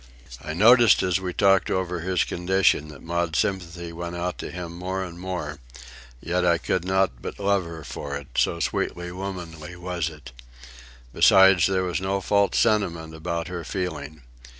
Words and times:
I 0.43 0.53
noticed 0.53 1.03
as 1.03 1.19
we 1.19 1.31
talked 1.31 1.69
over 1.69 1.99
his 1.99 2.23
condition, 2.23 2.87
that 2.87 3.03
Maud's 3.03 3.37
sympathy 3.37 3.93
went 3.93 4.15
out 4.15 4.39
to 4.39 4.49
him 4.49 4.75
more 4.75 5.03
and 5.03 5.19
more; 5.19 5.59
yet 6.19 6.43
I 6.43 6.57
could 6.57 6.83
not 6.83 7.21
but 7.21 7.37
love 7.39 7.65
her 7.65 7.83
for 7.83 8.15
it, 8.17 8.29
so 8.35 8.59
sweetly 8.59 9.11
womanly 9.11 9.75
was 9.75 10.09
it. 10.09 10.31
Besides, 11.13 11.67
there 11.67 11.83
was 11.83 12.01
no 12.01 12.19
false 12.19 12.57
sentiment 12.57 13.13
about 13.13 13.47
her 13.47 13.63
feeling. 13.63 14.23